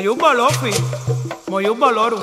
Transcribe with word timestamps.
Moyuba 0.00 0.32
lofi, 0.32 0.70
moyuba 1.48 1.92
loru, 1.92 2.18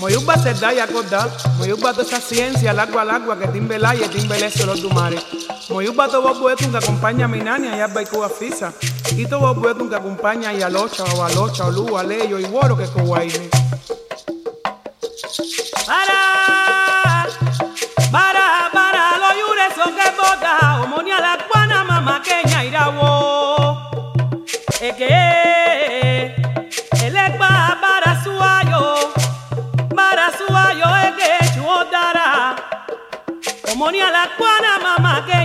moyuba 0.00 0.34
sedda 0.36 0.74
y 0.74 0.80
acordar, 0.80 1.30
moyuba 1.58 1.92
toda 1.92 2.02
esa 2.02 2.20
ciencia, 2.20 2.72
al 2.72 2.80
agua 2.80 3.02
al 3.02 3.10
agua 3.10 3.38
que 3.38 3.46
timbe 3.46 3.78
la 3.78 3.94
y 3.94 4.00
timbe 4.08 4.44
eso 4.44 4.66
los 4.66 4.82
dumares. 4.82 5.24
Moyuba 5.68 6.08
todo 6.08 6.34
bobuetum 6.34 6.72
que 6.72 6.78
acompaña 6.78 7.26
a 7.26 7.28
mi 7.28 7.38
nania 7.38 7.76
y 7.76 7.80
a 7.80 7.86
Baiku 7.86 8.20
Fisa. 8.28 8.72
Y 9.16 9.26
todo 9.26 9.54
bobuetum 9.54 9.88
que 9.88 9.94
acompaña 9.94 10.48
a 10.48 10.54
Yalocha 10.54 11.04
o 11.04 11.22
Alocha 11.22 11.66
o 11.66 11.70
Lu, 11.70 11.96
Aleyo 11.96 12.40
y 12.40 12.46
Woro 12.46 12.76
que 12.76 12.86
Kuwaini. 12.86 13.48
Para, 15.86 17.28
para, 18.10 18.70
para, 18.72 19.18
los 19.18 19.34
yures 19.38 19.72
son 19.76 19.94
que 19.94 20.10
bota, 20.16 20.82
homonia 20.82 21.20
la 21.20 21.38
cuana, 21.48 21.84
mamá 21.84 22.20
queña 22.20 22.64
irawo. 22.64 23.78
Es 24.80 24.96
que 24.96 25.33
Homonia 33.84 34.10
la 34.10 34.30
cuana, 34.38 34.78
mamá 34.78 35.26
queña 35.26 35.43